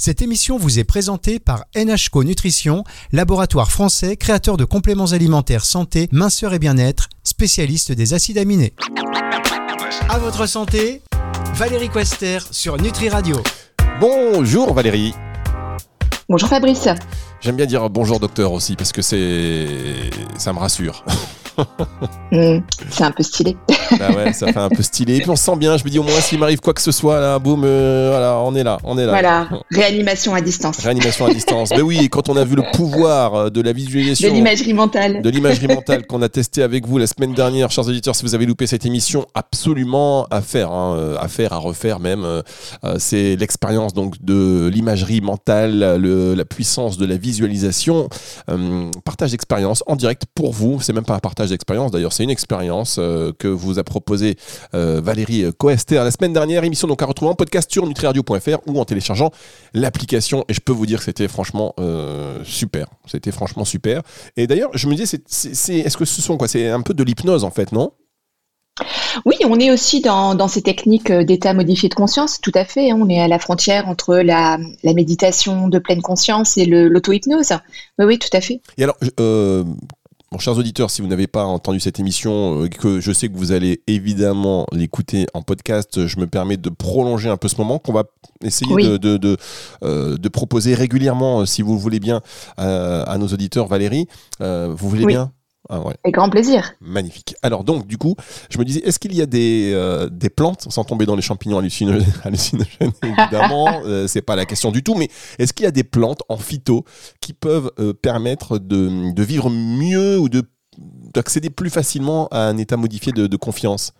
[0.00, 6.08] Cette émission vous est présentée par NHCO Nutrition, laboratoire français créateur de compléments alimentaires santé,
[6.10, 8.72] minceur et bien-être, spécialiste des acides aminés.
[10.08, 11.02] À votre santé,
[11.52, 13.42] Valérie Quester sur Nutri Radio.
[14.00, 15.12] Bonjour Valérie.
[16.30, 16.88] Bonjour Fabrice.
[17.42, 19.66] J'aime bien dire bonjour docteur aussi parce que c'est
[20.38, 21.04] ça me rassure.
[22.32, 23.56] Hmm, c'est un peu stylé.
[23.98, 25.16] bah ouais, ça fait un peu stylé.
[25.16, 25.76] Et puis on se sent bien.
[25.76, 28.38] Je me dis au moins s'il m'arrive quoi que ce soit, là, boum, euh, voilà,
[28.38, 29.10] on est là, on est là.
[29.10, 30.78] Voilà, réanimation à distance.
[30.78, 31.70] Réanimation à distance.
[31.70, 35.22] Mais oui, quand on a vu le pouvoir euh, de la visualisation, de l'imagerie mentale,
[35.22, 38.36] de l'imagerie mentale qu'on a testé avec vous la semaine dernière, chers auditeurs, si vous
[38.36, 42.24] avez loupé cette émission, absolument à faire, hein, euh, à faire, à refaire même.
[42.98, 48.08] c'est l'expérience donc de l'imagerie mentale, le, la puissance de la visualisation.
[49.04, 50.80] partage d'expérience en direct pour vous.
[50.80, 51.90] C'est même pas un partage d'expérience.
[51.90, 54.36] D'ailleurs, c'est une expérience euh, que vous a proposé
[54.74, 56.64] euh, Valérie Coester la semaine dernière.
[56.64, 59.30] Émission donc à retrouver en podcast sur nutriradio.fr ou en téléchargeant
[59.74, 60.44] l'application.
[60.48, 62.86] Et je peux vous dire que c'était franchement euh, super.
[63.06, 64.02] C'était franchement super.
[64.36, 66.48] Et d'ailleurs, je me disais, c'est, est-ce que ce sont quoi?
[66.48, 67.92] C'est un peu de l'hypnose en fait, non?
[69.26, 72.90] Oui, on est aussi dans, ces techniques d'état modifié de conscience, tout à fait.
[72.90, 72.98] Hein.
[73.00, 77.52] On est à la frontière entre la, méditation de pleine conscience et l'auto-hypnose.
[77.98, 78.60] Oui, oui, tout à fait.
[78.78, 78.96] Et alors,
[80.32, 83.36] Bon, chers auditeurs, si vous n'avez pas entendu cette émission, euh, que je sais que
[83.36, 87.80] vous allez évidemment l'écouter en podcast, je me permets de prolonger un peu ce moment
[87.80, 88.04] qu'on va
[88.44, 89.36] essayer de, de,
[89.82, 92.22] euh, de, proposer régulièrement, euh, si vous le voulez bien,
[92.58, 93.66] à nos auditeurs.
[93.66, 94.06] Valérie,
[94.38, 95.32] vous voulez bien
[95.72, 96.72] ah Avec grand plaisir.
[96.80, 97.36] Magnifique.
[97.42, 98.16] Alors donc, du coup,
[98.50, 101.22] je me disais, est-ce qu'il y a des, euh, des, plantes, sans tomber dans les
[101.22, 101.58] champignons
[102.24, 105.84] hallucinogènes, évidemment, euh, c'est pas la question du tout, mais est-ce qu'il y a des
[105.84, 106.84] plantes en phyto
[107.20, 110.28] qui peuvent euh, permettre de, de, vivre mieux ou
[111.14, 113.92] d'accéder plus facilement à un état modifié de, confiance?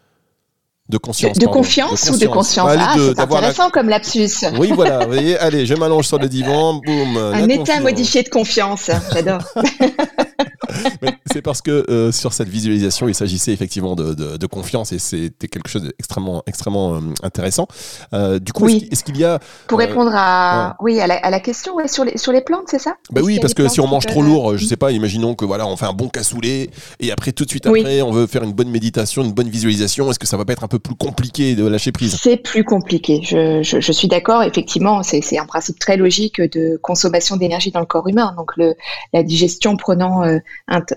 [0.88, 1.38] De conscience.
[1.38, 4.44] De, confiance, ou de conscience Ah, c'est intéressant comme lapsus.
[4.58, 5.04] Oui, voilà.
[5.04, 7.16] Vous voyez, allez, je m'allonge sur le divan, boum.
[7.32, 9.44] Un état modifié de confiance, j'adore.
[11.32, 15.68] C'est parce que euh, sur cette visualisation, il s'agissait effectivement de, confiance et c'était quelque
[15.68, 17.68] chose d'extrêmement extrêmement euh, intéressant.
[18.12, 22.04] Euh, du coup, est-ce qu'il y a pour répondre à oui à la, question sur
[22.04, 22.96] les sur les plantes, c'est ça?
[23.10, 25.66] Bah oui, parce que si on mange trop lourd, je sais pas, imaginons que voilà,
[25.66, 28.52] on fait un bon cassoulet et après tout de suite après, on veut faire une
[28.52, 30.10] bonne méditation, une bonne visualisation.
[30.10, 32.18] Est-ce que ça va pas être un peu plus compliqué de lâcher prise?
[32.20, 33.20] C'est plus compliqué.
[33.22, 34.42] Je, je, suis d'accord.
[34.42, 38.34] Effectivement, c'est un principe très logique de consommation d'énergie dans le corps humain.
[38.36, 38.74] Donc le,
[39.12, 40.22] la digestion prenant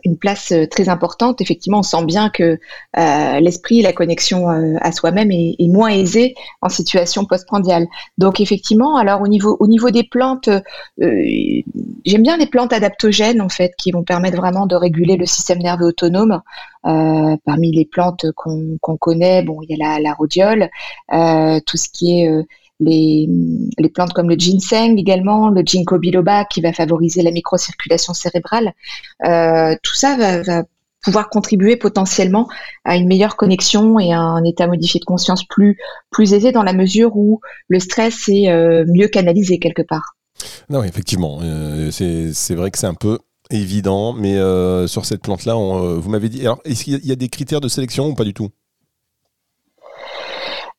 [0.03, 1.41] une place euh, très importante.
[1.41, 2.59] Effectivement, on sent bien que
[2.97, 7.88] euh, l'esprit, la connexion euh, à soi-même est, moins aisée en situation postprandiale.
[8.18, 10.50] Donc effectivement, alors au niveau au niveau des plantes,
[11.00, 15.59] j'aime bien les plantes adaptogènes en fait, qui vont permettre vraiment de réguler le système
[15.59, 16.42] nerveux autonome.
[16.84, 20.69] parmi les plantes qu'on connaît, bon, il y a la, la rhodiole,
[21.09, 22.46] tout ce qui est
[22.86, 28.74] les, plantes comme le ginseng également, le ginkgo biloba qui va favoriser la microcirculation cérébrale.
[29.26, 30.64] Euh, tout ça va,
[31.04, 32.48] pouvoir contribuer potentiellement
[32.86, 35.78] à une meilleure connexion et à un état modifié de conscience plus,
[36.12, 40.16] plus aisé dans la mesure où le stress est euh, mieux canalisé quelque part.
[40.70, 44.38] Non, effectivement, euh, c'est vrai que c'est un peu évident, mais
[44.88, 48.08] sur cette plante-là, vous m'avez dit, alors est-ce qu'il y a des critères de sélection
[48.08, 48.50] ou pas du tout?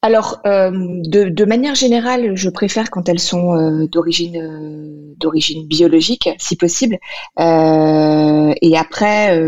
[0.04, 6.28] Alors, euh, de, manière générale, je préfère quand elles sont euh, d'origine euh, d'origine biologique,
[6.36, 6.98] si possible.
[7.38, 9.38] et après,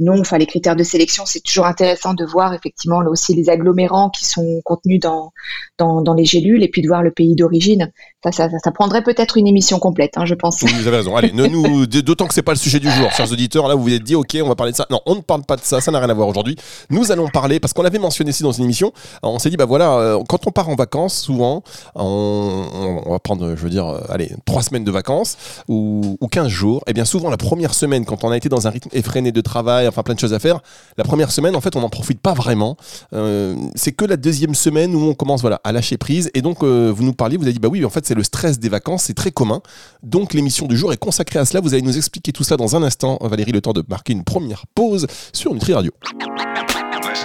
[0.00, 4.10] nom, enfin les critères de sélection, c'est toujours intéressant de voir effectivement aussi les agglomérants
[4.10, 5.32] qui sont contenus dans,
[5.78, 7.92] dans, les gélules et puis de voir le pays d'origine.
[8.24, 10.62] Ça, ça, prendrait peut-être une émission complète, hein, je pense.
[10.62, 11.16] vous avez raison.
[11.16, 13.68] Allez, nous, d'autant que c'est pas le sujet du jour, chers auditeurs.
[13.68, 14.86] Là, vous vous êtes dit, ok, on va parler de ça.
[14.90, 15.80] Non, on ne parle pas de ça.
[15.80, 16.56] Ça n'a rien à voir aujourd'hui.
[16.90, 18.92] Nous allons parler parce qu'on l'avait mentionné ici dans une émission.
[19.22, 21.62] On s'est bah voilà, euh, quand on part en vacances, souvent,
[21.94, 25.36] on, va prendre, je veux dire, euh, allez, trois semaines de vacances
[25.68, 26.82] ou, ou 15 jours.
[26.86, 29.32] Et eh bien souvent, la première semaine, quand on a été dans un rythme effréné
[29.32, 30.60] de travail, enfin plein de choses à faire,
[30.96, 32.76] la première semaine, en fait, on n'en profite pas vraiment.
[33.12, 36.30] Euh, c'est que la deuxième semaine où on commence, voilà, à lâcher prise.
[36.34, 38.58] Et donc, vous nous parliez, vous avez dit, bah oui, en fait, c'est le stress
[38.58, 39.60] des vacances, c'est très commun.
[40.02, 41.60] Donc l'émission du jour est consacrée à cela.
[41.60, 43.18] Vous allez nous expliquer tout ça dans un instant.
[43.20, 45.92] Valérie, le temps de marquer une première pause sur Nutri Radio.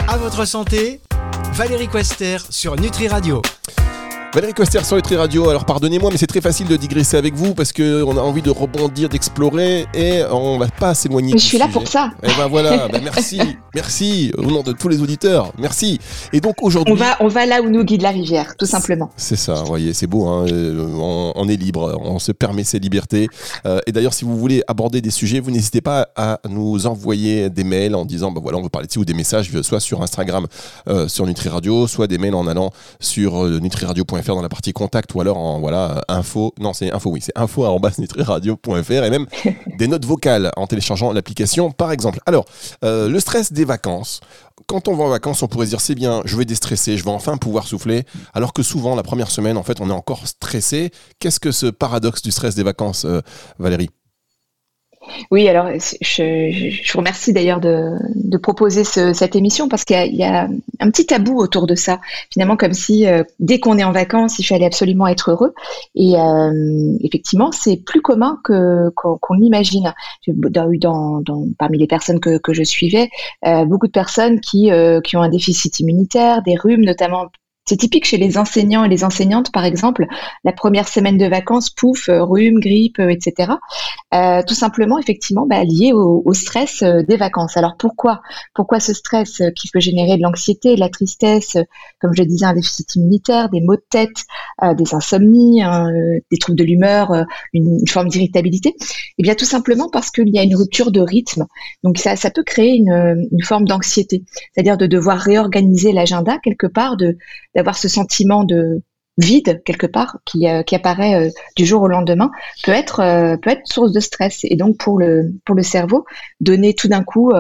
[0.07, 1.01] À votre santé,
[1.57, 3.41] Valérie Quester sur Nutri Radio.
[4.33, 5.49] Valérie Coster sur Nutri Radio.
[5.49, 8.49] Alors pardonnez-moi, mais c'est très facile de digresser avec vous parce qu'on a envie de
[8.49, 11.33] rebondir, d'explorer et on va pas s'éloigner.
[11.33, 12.11] Mais je suis là pour ça.
[12.21, 13.39] Et eh ben voilà, ben merci,
[13.73, 15.99] merci au nom de tous les auditeurs, merci.
[16.33, 19.09] Et donc aujourd'hui, on va, on va là où nous guide la rivière, tout simplement.
[19.15, 20.27] C'est ça, vous voyez, c'est beau.
[20.27, 23.29] Hein, euh, on, est libre, on se permet ces libertés.
[23.65, 27.49] Euh, et d'ailleurs, si vous voulez aborder des sujets, vous n'hésitez pas à nous envoyer
[27.49, 29.79] des mails en disant, ben voilà, on veut parler de ci ou des messages, soit
[29.79, 30.47] sur Instagram,
[30.89, 34.73] euh, sur Nutri Radio, soit des mails en allant sur nutriradio.fr nutriradio.fr dans la partie
[34.73, 36.53] contact ou alors en voilà info.
[36.59, 37.65] Non, c'est info, oui, c'est info
[37.97, 39.25] nutriradio.fr et même
[39.77, 42.19] des notes vocales en téléchargeant l'application par exemple.
[42.25, 42.45] Alors,
[42.83, 44.21] euh, le stress des vacances.
[44.65, 47.03] Quand on va en vacances, on pourrait se dire c'est bien, je vais déstresser, je
[47.03, 50.27] vais enfin pouvoir souffler, alors que souvent la première semaine, en fait, on est encore
[50.27, 50.91] stressé.
[51.19, 53.21] Qu'est-ce que ce paradoxe du stress des vacances, euh,
[53.59, 53.89] Valérie?
[55.31, 55.67] Oui, alors
[56.01, 60.47] je, vous remercie d'ailleurs de, proposer cette émission parce qu'il y, a
[60.79, 61.99] un petit tabou autour de ça.
[62.31, 65.53] Finalement, comme si euh, dès qu'on est en vacances, il fallait absolument être heureux.
[65.95, 69.93] Et euh, effectivement, c'est plus commun que qu'on l'imagine.
[70.27, 71.21] Dans,
[71.57, 73.09] parmi les personnes que, je suivais,
[73.45, 74.69] euh, beaucoup de personnes qui,
[75.03, 77.27] qui ont un déficit immunitaire, des rhumes notamment
[77.67, 80.07] c'est typique chez les enseignants et les enseignantes, par exemple,
[80.45, 83.51] la première semaine de vacances, pouf, euh, rhume, grippe, euh, etc.
[84.13, 87.57] Euh, tout simplement, effectivement, bah, lié au, stress des vacances.
[87.57, 88.21] Alors pourquoi?
[88.53, 91.57] Pourquoi ce stress qui peut générer de l'anxiété, de la tristesse,
[91.99, 94.23] comme je le disais, un déficit immunitaire, des maux de tête,
[94.77, 95.89] des insomnies, hein,
[96.31, 98.75] des troubles de l'humeur, une, forme d'irritabilité?
[99.17, 101.45] Eh bien, tout simplement parce qu'il y a une rupture de rythme.
[101.83, 104.23] Donc ça, peut créer une, une forme d'anxiété,
[104.53, 107.17] c'est-à-dire de devoir réorganiser l'agenda quelque part, de
[107.57, 108.81] d'avoir ce sentiment de
[109.17, 112.29] vide quelque part qui, euh, qui apparaît euh, du jour au lendemain
[112.63, 114.41] peut être euh, peut être source de stress.
[114.43, 116.05] Et donc pour le pour le cerveau
[116.39, 117.31] donner tout d'un coup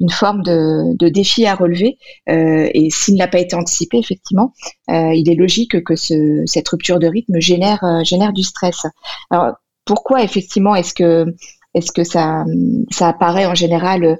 [0.00, 4.52] une forme de, de, défi à relever et s'il n'a pas été anticipé effectivement
[4.88, 8.86] il est logique que ce, cette rupture de rythme génère génère du stress.
[9.30, 11.26] Alors pourquoi effectivement est-ce que
[11.74, 12.44] est-ce que ça
[12.90, 14.16] ça apparaît en général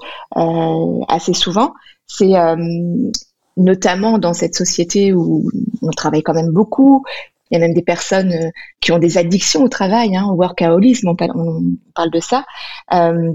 [1.09, 1.73] assez souvent?
[2.07, 2.35] C'est
[3.57, 5.51] notamment dans cette société où
[5.83, 7.05] on travaille quand même beaucoup.
[7.51, 8.51] Il y a même des personnes euh,
[8.81, 12.45] qui ont des addictions au travail, hein, au workaholisme, on parle, de ça.
[12.93, 13.33] Euh,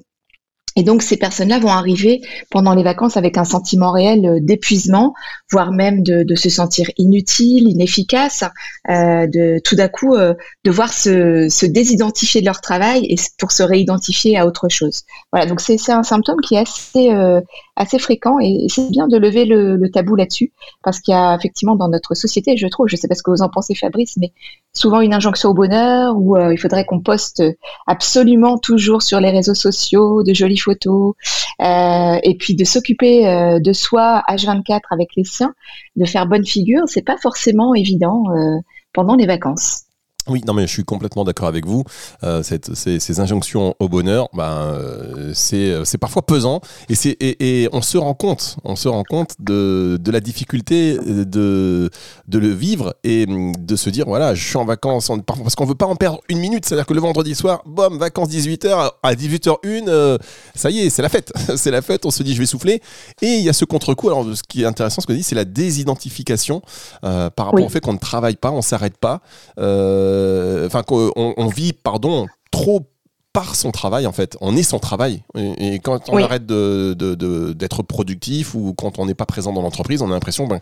[0.78, 5.14] et donc ces personnes-là vont arriver pendant les vacances avec un sentiment réel euh, d'épuisement,
[5.50, 8.44] voire même de, se sentir inutile, inefficace,
[8.88, 10.16] de tout d'un coup
[10.64, 15.04] devoir se, se, désidentifier de leur travail et pour se réidentifier à autre chose.
[15.32, 17.42] Voilà, donc c'est un symptôme qui est assez euh,
[17.81, 20.51] assez fréquent et c'est bien de lever le, tabou là-dessus
[20.83, 23.31] parce qu'il y a effectivement dans notre société, je trouve, je sais pas ce que
[23.31, 24.31] vous en pensez Fabrice, mais
[24.74, 27.44] souvent une injonction au bonheur où il faudrait qu'on poste
[27.88, 31.13] absolument toujours sur les réseaux sociaux de jolies photos,
[31.62, 35.54] euh, et puis de s'occuper euh, de soi H24 avec les siens,
[35.95, 38.57] de faire bonne figure, c'est pas forcément évident euh,
[38.94, 39.84] pendant les vacances.
[40.31, 41.83] Oui, non mais je suis complètement d'accord avec vous.
[42.24, 47.63] Euh, cette, ces, ces, injonctions au bonheur, ben, euh, c'est, c'est parfois pesant et, et,
[47.63, 51.89] et, on se rend compte, on se rend compte de, de la difficulté de,
[52.30, 55.75] de le vivre et de se dire voilà, je suis en vacances parce qu'on veut
[55.75, 56.66] pas en perdre une minute.
[56.66, 60.18] C'est-à-dire que le vendredi soir, bam, vacances 18h, à 18h01, euh,
[60.56, 61.34] ça y est, c'est la fête.
[61.57, 62.81] c'est la fête, on se dit je vais souffler.
[63.22, 64.07] Et il y a ce contre-coup.
[64.07, 66.62] Alors ce qui est intéressant, ce que dit, c'est la désidentification
[67.04, 69.19] euh, par rapport au fait qu'on ne travaille pas, on s'arrête pas.
[69.60, 70.21] Euh, euh,
[70.66, 72.92] enfin qu'on on vit, pardon, trop
[73.34, 74.38] par son travail en fait.
[74.42, 75.24] On est son travail.
[75.36, 79.62] Et, quand on arrête d'être de, de, productif ou quand on n'est pas présent dans
[79.62, 80.60] l'entreprise, on a l'impression ben,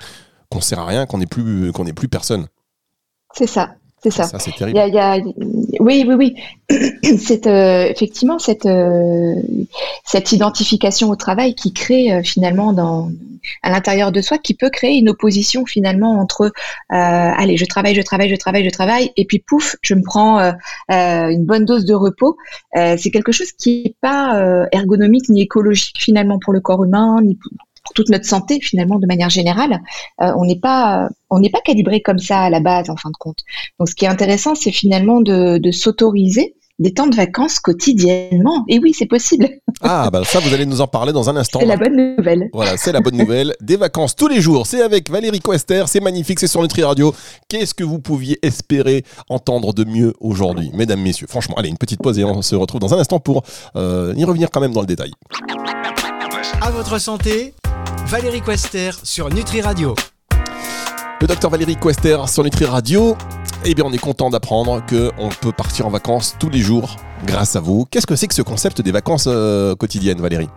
[0.50, 2.48] qu'on sert à rien, qu'on n'est plus, qu'on n'est plus personne.
[3.34, 3.76] C'est ça.
[4.02, 4.24] C'est ça.
[4.24, 4.80] ça c'est terrible.
[4.88, 5.18] Il y a,
[5.80, 6.36] oui, oui, oui.
[7.18, 9.36] c'est euh, effectivement cette, euh,
[10.06, 13.12] cette identification au travail qui crée euh, finalement dans,
[13.62, 16.52] à l'intérieur de soi, qui peut créer une opposition finalement entre
[16.90, 20.40] allez, je travaille, je travaille, je travaille, je travaille, et puis pouf, je me prends
[20.90, 22.38] une bonne dose de repos.
[22.76, 27.38] c'est quelque chose qui n'est pas ergonomique ni écologique finalement pour le corps humain, ni
[27.96, 29.82] toute notre santé finalement de manière générale.
[30.22, 33.10] Euh, on n'est pas on n'est pas calibré comme ça à la base en fin
[33.10, 33.40] de compte.
[33.80, 38.64] Donc ce qui est intéressant, c'est finalement de, de s'autoriser des temps de vacances quotidiennement.
[38.68, 39.50] Et oui, c'est possible.
[39.82, 41.60] Ah, bah ça, vous allez nous en parler dans un instant.
[41.60, 42.50] C'est la bonne nouvelle.
[42.54, 43.54] Voilà, c'est la bonne nouvelle.
[43.62, 44.66] Des vacances tous les jours.
[44.66, 45.84] C'est avec Valérie Quester.
[45.88, 46.40] C'est magnifique.
[46.40, 47.14] C'est sur Nutri Radio.
[47.50, 51.28] Qu'est-ce que vous pouviez espérer entendre de mieux aujourd'hui, mesdames, messieurs?
[51.30, 53.44] Franchement, allez, une petite pause et on se retrouve dans un instant pour
[53.76, 55.12] euh, y revenir quand même dans le détail.
[56.62, 57.54] À votre santé
[58.10, 59.94] Valérie Quester sur Nutri Radio.
[61.22, 63.16] Le docteur Valérie Quester sur Nutri Radio.
[63.66, 66.96] Eh bien, on est content d'apprendre qu'on peut partir en vacances tous les jours
[67.28, 67.86] grâce à vous.
[67.86, 70.50] Qu'est-ce que c'est que ce concept des vacances euh, quotidiennes, Valérie?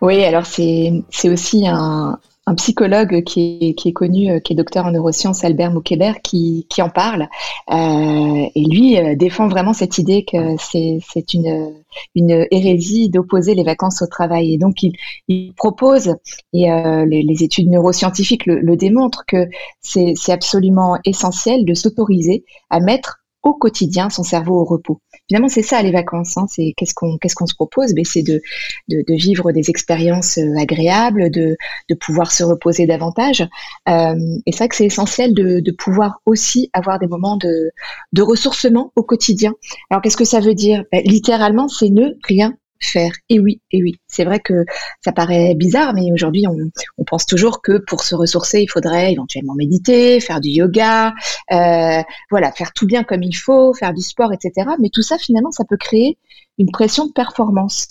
[0.00, 4.92] Oui, alors c'est aussi un, un psychologue qui est, connu, euh, qui est docteur en
[4.92, 7.28] neurosciences, Albert Moukébert, qui, en parle.
[7.70, 11.74] Euh, et lui euh, défend vraiment cette idée que c'est une,
[12.14, 14.54] hérésie d'opposer les vacances au travail.
[14.54, 16.14] Et donc, il, propose,
[16.52, 16.66] et
[17.06, 19.48] les, études neuroscientifiques le démontrent, que
[19.80, 25.00] c'est absolument essentiel de s'autoriser à mettre au quotidien son cerveau au repos.
[25.28, 26.36] Finalement, c'est ça les vacances.
[26.36, 26.46] Hein.
[26.48, 27.94] C'est qu'est-ce qu'on qu'est-ce qu'on se propose?
[27.94, 28.40] Ben c'est de,
[28.88, 31.56] de, de vivre des expériences euh, agréables, de,
[31.88, 33.46] de pouvoir se reposer davantage.
[33.88, 34.14] Euh,
[34.46, 37.70] et c'est que c'est essentiel de, de pouvoir aussi avoir des moments de,
[38.12, 39.54] de ressourcement au quotidien.
[39.90, 40.84] Alors qu'est-ce que ça veut dire?
[40.92, 43.12] Ben, Littéralement, c'est ne rien faire.
[43.28, 44.64] Et oui, et oui, c'est vrai que
[45.04, 49.54] ça paraît bizarre, mais aujourd'hui, on, pense toujours que pour se ressourcer, il faudrait éventuellement
[49.54, 51.14] méditer, faire du yoga,
[51.52, 54.68] euh, voilà, faire tout bien comme il faut, faire du sport, etc.
[54.80, 56.18] Mais tout ça, finalement, ça peut créer
[56.58, 57.88] une pression de performance.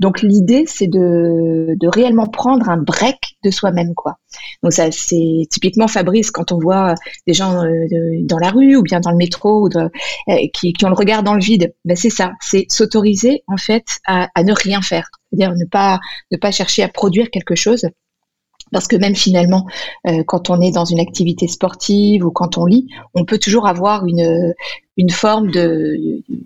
[0.00, 4.18] Donc l'idée, c'est de, de, réellement prendre un break de soi-même, quoi.
[4.62, 6.94] Donc ça, c'est typiquement Fabrice quand on voit
[7.26, 7.86] des gens euh,
[8.24, 9.88] dans la rue ou bien dans le métro ou euh,
[10.52, 11.74] qui, qui, ont le regard dans le vide.
[11.84, 15.98] Ben c'est ça, c'est s'autoriser en fait à, à, ne rien faire, c'est-à-dire ne pas
[16.30, 17.86] ne pas chercher à produire quelque chose.
[18.72, 19.66] Parce que même finalement,
[20.06, 23.66] euh, quand on est dans une activité sportive ou quand on lit, on peut toujours
[23.66, 24.54] avoir une,
[24.96, 25.50] une forme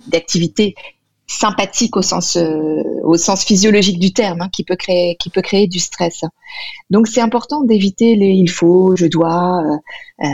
[0.09, 0.75] d'activité
[1.27, 5.43] sympathique au sens euh, au sens physiologique du terme hein, qui peut créer qui peut
[5.43, 6.23] créer du stress.
[6.91, 9.61] Donc c'est important d'éviter les il faut, je dois.
[9.65, 10.27] Euh, euh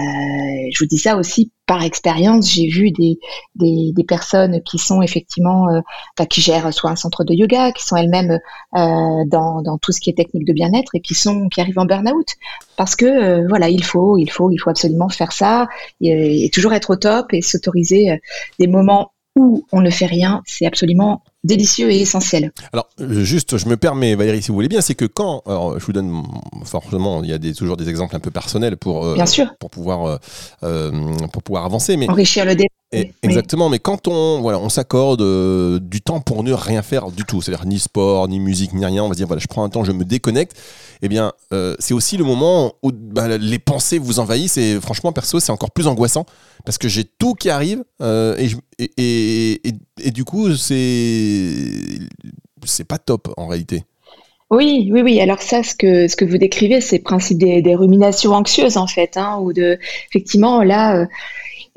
[0.72, 2.50] je vous dis ça aussi par expérience.
[2.52, 3.18] J'ai vu des,
[3.54, 7.84] des, des personnes qui sont effectivement euh, qui gèrent soit un centre de yoga, qui
[7.84, 8.38] sont elles-mêmes
[8.76, 11.78] euh, dans, dans tout ce qui est technique de bien-être et qui sont qui arrivent
[11.78, 12.28] en burn-out
[12.76, 15.68] parce que voilà il faut il faut il faut absolument faire ça
[16.00, 18.20] et, et toujours être au top et s'autoriser
[18.58, 22.52] des moments où on ne fait rien, c'est absolument délicieux et essentiel.
[22.72, 25.78] Alors, euh, juste, je me permets, Valérie, si vous voulez bien, c'est que quand, alors,
[25.78, 26.22] je vous donne
[26.64, 29.16] forcément, il y a des, toujours des exemples un peu personnels pour, euh,
[29.58, 30.18] pour pouvoir,
[30.62, 30.90] euh,
[31.32, 33.08] pour pouvoir avancer, mais enrichir le débat.
[33.22, 35.22] exactement, mais quand on, voilà, on s'accorde
[35.80, 39.02] du temps pour ne rien faire du tout, c'est-à-dire ni sport, ni musique, ni rien,
[39.02, 40.56] on va dire, voilà, je prends un temps, je me déconnecte
[41.04, 44.56] eh bien, euh, c'est aussi le moment où bah, les pensées vous envahissent.
[44.56, 46.24] Et franchement, perso, c'est encore plus angoissant
[46.64, 48.36] parce que j'ai tout qui arrive euh,
[48.78, 49.72] et, et,
[50.10, 51.98] du coup, c'est
[52.64, 53.84] c'est pas top en réalité.
[54.50, 55.20] Oui, oui, oui.
[55.20, 58.86] Alors ça, ce que ce que vous décrivez, c'est le principe des, ruminations anxieuses en
[58.86, 59.78] fait, hein, ou de
[60.10, 60.96] effectivement là.
[60.96, 61.06] Euh,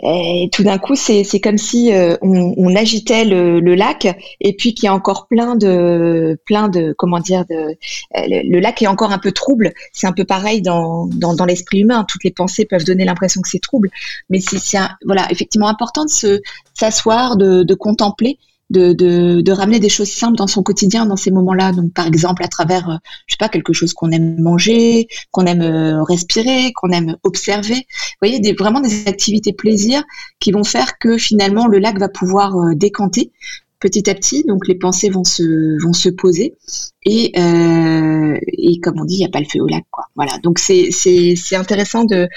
[0.04, 4.08] et tout d'un coup, c'est comme si euh, on, on, agitait le, le, lac
[4.42, 7.74] et puis qu'il y a encore plein de, plein de, comment dire, de, euh,
[8.14, 9.72] le, lac est encore un peu trouble.
[9.94, 12.06] C'est un peu pareil dans, dans, dans l'esprit humain.
[12.10, 13.90] Toutes les pensées peuvent donner l'impression que c'est trouble,
[14.30, 16.42] mais c'est voilà effectivement important de se
[16.74, 18.38] s'asseoir, de, de contempler
[18.70, 21.72] de, de, de, ramener des choses simples dans son quotidien dans ces moments-là.
[21.72, 25.46] Donc, par exemple, à travers, euh, je sais pas, quelque chose qu'on aime manger, qu'on
[25.46, 27.76] aime euh, respirer, qu'on aime observer.
[27.76, 30.04] Vous voyez, des, vraiment des activités plaisir
[30.40, 33.32] qui vont faire que finalement le lac va pouvoir euh, décanter
[33.80, 34.44] petit à petit.
[34.46, 36.56] Donc, les pensées vont se vont se poser
[37.04, 40.06] et euh, et comme on dit, il n'y a pas le feu au lac, quoi.
[40.16, 40.38] Voilà.
[40.44, 42.28] Donc, c'est c'est c'est intéressant de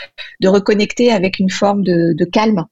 [0.41, 2.67] de reconnecter avec une forme de, de calme.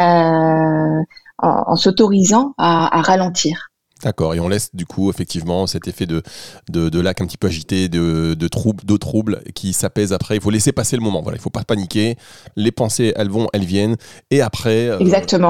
[0.00, 1.02] Euh,
[1.38, 3.70] en, s'autorisant à, ralentir.
[4.02, 6.22] D'accord, et on laisse du coup effectivement cet effet de,
[6.68, 10.36] de, lac un petit peu agité, de, de trouble, d'eau trouble qui s'apaise après.
[10.36, 11.22] Il faut laisser passer le moment.
[11.22, 12.16] Voilà, il ne faut pas paniquer.
[12.56, 13.96] Les pensées, elles vont, elles viennent.
[14.30, 14.98] Et après, euh,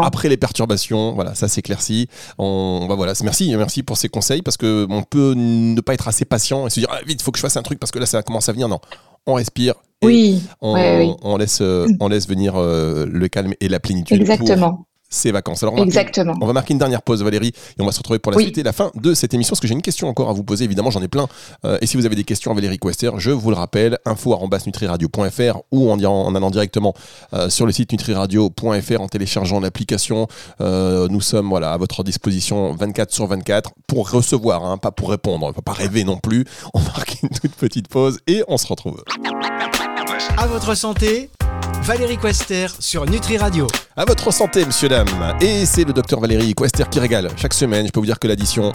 [0.00, 2.08] après les perturbations, voilà, ça s'éclaircit.
[2.38, 6.06] On, bah voilà, merci, merci pour ces conseils parce que on peut ne pas être
[6.06, 7.90] assez patient et se dire ah, vite, il faut que je fasse un truc parce
[7.90, 8.68] que là ça commence à venir.
[8.68, 8.78] Non,
[9.26, 9.74] on respire.
[10.04, 14.20] oui, on, laisse, euh, on laisse venir euh, le calme et la plénitude.
[14.20, 15.62] Exactement ces vacances.
[15.62, 16.34] Alors Exactement.
[16.40, 18.58] on va marquer une dernière pause, Valérie, et on va se retrouver pour la suite
[18.58, 19.52] et la fin de cette émission.
[19.52, 21.28] Parce que j'ai une question encore à vous poser, évidemment, j'en ai plein.
[21.64, 25.58] Euh, et si vous avez des questions à Valérie Quester, je vous le rappelle, info.nutriradio.fr
[25.70, 26.94] ou en, en, allant directement
[27.32, 30.26] euh, sur le site nutriradio.fr en téléchargeant l'application.
[30.60, 35.10] Euh, nous sommes voilà, à votre disposition 24 sur 24 pour recevoir, hein, pas pour
[35.10, 35.46] répondre.
[35.46, 36.44] On ne va pas rêver non plus.
[36.74, 39.02] On marque une toute petite pause et on se retrouve.
[40.36, 41.30] À votre santé
[41.82, 43.66] Valérie Quester sur Nutri Radio.
[43.98, 45.06] À votre santé, monsieur, dame.
[45.40, 47.30] Et c'est le docteur Valérie Quester qui régale.
[47.38, 48.70] Chaque semaine, je peux vous dire que l'addition,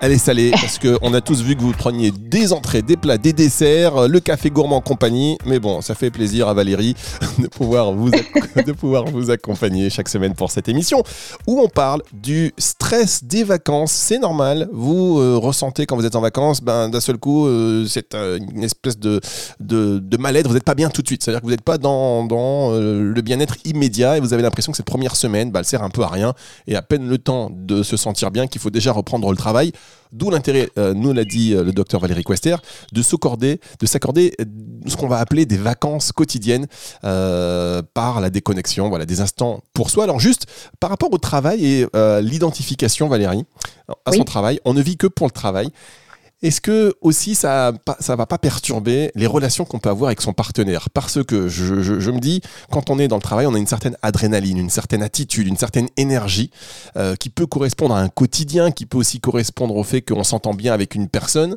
[0.00, 0.52] elle est salée.
[0.52, 4.20] parce qu'on a tous vu que vous preniez des entrées, des plats, des desserts, le
[4.20, 5.36] café gourmand compagnie.
[5.46, 6.94] Mais bon, ça fait plaisir à Valérie
[7.40, 8.10] de pouvoir vous,
[8.64, 11.02] de pouvoir vous accompagner chaque semaine pour cette émission
[11.48, 13.90] où on parle du stress des vacances.
[13.90, 14.68] C'est normal.
[14.72, 18.38] Vous euh, ressentez quand vous êtes en vacances, ben, d'un seul coup, euh, c'est euh,
[18.38, 19.20] une espèce de,
[19.58, 20.46] de, de mal-être.
[20.46, 21.24] Vous n'êtes pas bien tout de suite.
[21.24, 24.76] C'est-à-dire que vous n'êtes pas dans euh, le bien-être immédiat et vous avez l'impression que
[24.76, 26.34] cette première semaine, bah, elle sert un peu à rien
[26.66, 29.72] et à peine le temps de se sentir bien qu'il faut déjà reprendre le travail.
[30.12, 32.56] D'où l'intérêt, euh, nous l'a dit euh, le docteur Valérie Quester,
[32.92, 34.36] de s'accorder, de s'accorder
[34.86, 36.66] ce qu'on va appeler des vacances quotidiennes
[37.00, 40.04] par la déconnexion, voilà, des instants pour soi.
[40.04, 40.46] Alors juste
[40.80, 41.86] par rapport au travail et
[42.20, 43.44] l'identification, Valérie,
[44.04, 45.70] à son travail, on ne vit que pour le travail.
[46.42, 50.32] Est-ce que aussi ça ça va pas perturber les relations qu'on peut avoir avec son
[50.32, 50.90] partenaire?
[50.90, 53.96] Parce que je, me dis, quand on est dans le travail, on a une certaine
[54.02, 56.50] adrénaline, une certaine attitude, une certaine énergie
[56.96, 60.54] euh, qui peut correspondre à un quotidien, qui peut aussi correspondre au fait qu'on s'entend
[60.54, 61.56] bien avec une personne,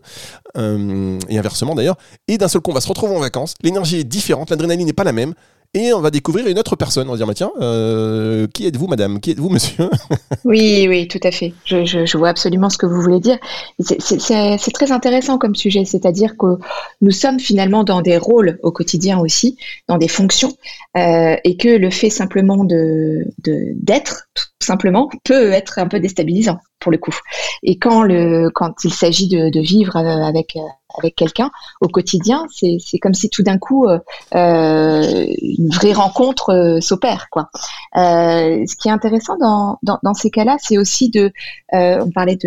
[0.58, 1.98] euh, et inversement d'ailleurs.
[2.28, 4.94] Et d'un seul coup, on va se retrouver en vacances, l'énergie est différente, l'adrénaline n'est
[4.94, 5.34] pas la même,
[5.76, 7.10] et on va découvrir une autre personne.
[7.10, 9.20] On va dire, tiens, euh, qui êtes-vous, madame?
[9.20, 9.90] Qui êtes-vous, monsieur?
[10.46, 11.54] Oui, oui, tout à fait.
[11.66, 13.40] Je, vois absolument ce que vous voulez dire.
[13.80, 16.58] C'est très intéressant comme sujet, c'est-à-dire que
[17.02, 20.54] nous sommes finalement dans des rôles au quotidien aussi, dans des fonctions,
[20.98, 26.60] euh, et que le fait simplement de d'être, tout simplement, peut être un peu déstabilisant
[26.92, 27.16] le coup.
[27.64, 30.56] Et quand, le, quand il s'agit de, vivre euh, avec
[30.98, 31.52] avec quelqu'un
[31.82, 34.00] au quotidien, c'est comme si tout d'un coup euh,
[34.36, 37.28] euh, une vraie rencontre euh, s'opère.
[37.30, 37.50] Quoi.
[37.96, 41.32] ce qui est intéressant dans, ces cas-là, c'est aussi de,
[41.72, 42.38] on parlait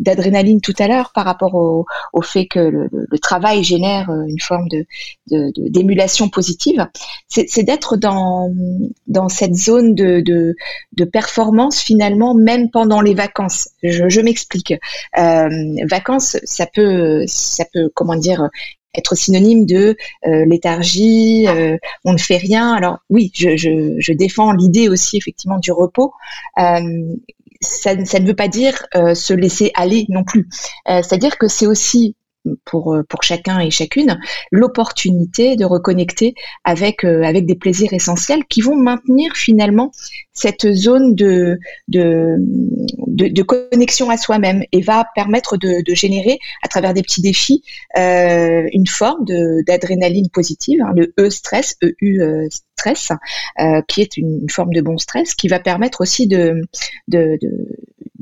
[0.00, 4.84] d'adrénaline tout à l'heure par rapport au, fait que le, travail génère une forme de
[5.56, 6.86] d'émulation positive,
[7.28, 8.48] c'est d'être dans
[9.28, 10.54] cette zone de
[11.04, 13.55] performance finalement même pendant les vacances.
[13.82, 14.74] Je, m'explique.
[15.14, 18.48] vacances, ça peut ça peut, comment dire,
[18.96, 19.96] être synonyme de
[20.26, 22.72] euh, léthargie, euh, on ne fait rien.
[22.74, 26.12] Alors oui, je, défends l'idée aussi effectivement du repos.
[26.58, 26.80] Euh,
[27.60, 30.46] ça, ne veut pas dire se laisser aller non plus.
[30.86, 32.14] C'est-à-dire que c'est aussi
[32.64, 34.18] pour, pour chacun et chacune
[34.50, 36.34] l'opportunité de reconnecter
[36.64, 39.92] avec, avec des plaisirs essentiels qui vont maintenir finalement
[40.36, 46.92] cette zone de, de, de, connexion à soi-même et va permettre de, générer, à travers
[46.94, 47.62] des petits défis,
[47.96, 49.24] euh, une forme
[49.66, 53.10] d'adrénaline positive, hein, le E-stress, EU euh, stress,
[53.58, 56.60] euh, qui est une, forme de bon stress, qui va permettre aussi de,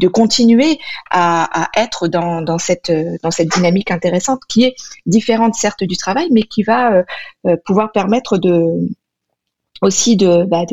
[0.08, 0.78] continuer
[1.10, 4.74] à, à être dans, dans, cette, dans cette dynamique intéressante qui est
[5.06, 7.04] différente certes du travail, mais qui va
[7.64, 8.88] pouvoir permettre de
[9.84, 10.64] aussi de bah,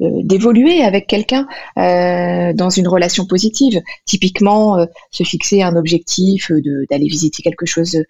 [0.00, 1.46] d'évoluer avec quelqu'un
[1.78, 3.80] euh, dans une relation positive.
[4.04, 8.02] Typiquement, euh, se fixer un objectif, euh, d'aller visiter quelque chose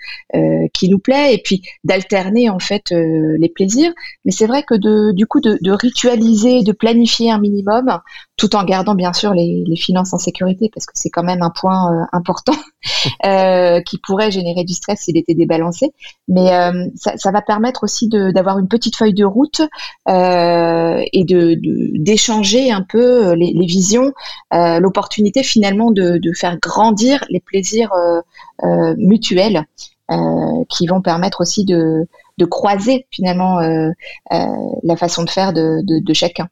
[0.75, 3.93] qui nous plaît, et puis d'alterner en fait les plaisirs.
[4.25, 8.00] Mais c'est vrai que de, du coup de, de, ritualiser, de planifier un minimum,
[8.37, 11.43] tout en gardant bien sûr les, les finances en sécurité, parce que c'est quand même
[11.43, 12.55] un point important
[13.87, 15.93] qui pourrait générer du stress s'il était débalancé.
[16.28, 16.49] Mais
[16.97, 19.63] ça, ça, va permettre aussi d'avoir une petite feuille de route.
[20.08, 21.56] Euh, et de
[21.99, 24.13] d'échanger un peu euh, les, visions,
[24.54, 27.91] euh, l'opportunité finalement de, faire grandir les plaisirs
[28.97, 29.65] mutuels
[30.69, 32.06] qui vont permettre aussi de,
[32.50, 33.58] croiser finalement
[34.30, 36.49] la façon de faire de, chacun.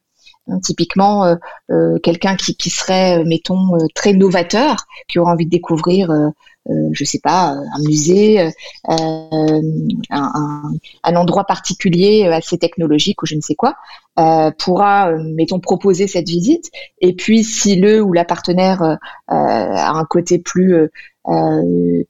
[0.62, 1.36] Typiquement,
[2.02, 4.76] quelqu'un qui, qui, serait, mettons, très novateur,
[5.08, 6.10] qui aura envie de découvrir
[6.70, 9.60] euh, je sais pas, un musée, euh,
[10.10, 13.76] un, endroit particulier assez technologique ou je ne sais quoi,
[14.18, 16.70] euh, pourra, mettons, proposer cette visite.
[17.00, 20.90] Et puis, si le ou la partenaire a un côté plus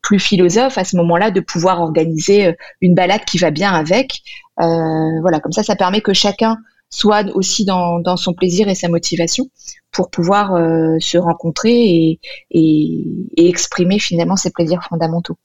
[0.03, 4.23] plus philosophe, à ce moment-là, de pouvoir organiser une balade qui va bien avec.
[4.57, 6.59] voilà, comme ça, ça permet que chacun
[6.95, 9.47] soit aussi dans, son plaisir et sa motivation
[9.91, 15.37] pour pouvoir euh, se rencontrer et exprimer finalement ses plaisirs fondamentaux.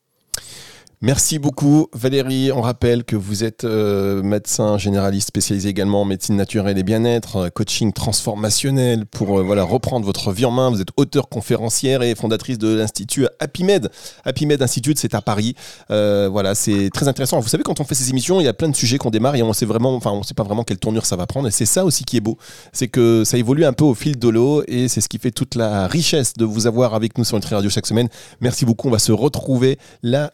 [1.01, 2.51] Merci beaucoup Valérie.
[2.51, 7.37] On rappelle que vous êtes euh, médecin généraliste spécialisé également en médecine naturelle et bien-être,
[7.37, 10.69] euh, coaching transformationnel pour euh, voilà reprendre votre vie en main.
[10.69, 13.89] Vous êtes auteur conférencière et fondatrice de l'institut HappyMed.
[14.25, 15.55] HappyMed Institute, c'est à Paris.
[15.87, 17.39] voilà, c'est très intéressant.
[17.39, 19.37] Vous savez, quand on fait ces émissions, il y a plein de sujets qu'on démarre
[19.37, 21.47] et on sait vraiment, enfin, on sait pas vraiment quelle tournure ça va prendre.
[21.47, 22.37] Et c'est ça aussi qui est beau,
[22.73, 25.31] c'est que ça évolue un peu au fil de l'eau et c'est ce qui fait
[25.31, 28.09] toute la richesse de vous avoir avec nous sur Nutri Radio chaque semaine.
[28.41, 28.89] Merci beaucoup.
[28.89, 30.29] On va se retrouver la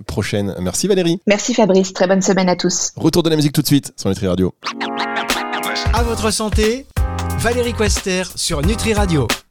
[0.00, 0.54] semaine prochaine.
[0.60, 1.20] Merci Valérie.
[1.26, 2.92] Merci Fabrice, très bonne semaine à tous.
[2.96, 4.54] Retour de la musique tout de suite sur Nutri Radio.
[5.92, 6.86] À votre santé,
[7.38, 9.26] Valérie Quester sur Nutri Radio.